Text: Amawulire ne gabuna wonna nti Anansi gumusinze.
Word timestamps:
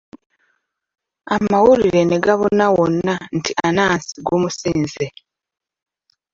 Amawulire 1.35 2.01
ne 2.05 2.17
gabuna 2.25 2.65
wonna 2.75 3.13
nti 3.37 3.51
Anansi 3.65 4.15
gumusinze. 4.25 5.05